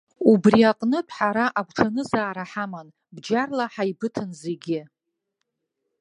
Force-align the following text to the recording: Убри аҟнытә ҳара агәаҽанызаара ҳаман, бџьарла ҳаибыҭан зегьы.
Убри 0.31 0.61
аҟнытә 0.69 1.11
ҳара 1.15 1.45
агәаҽанызаара 1.59 2.45
ҳаман, 2.51 2.87
бџьарла 3.15 3.65
ҳаибыҭан 3.73 4.29
зегьы. 4.41 4.81